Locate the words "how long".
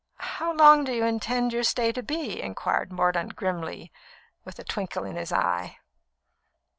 0.37-0.83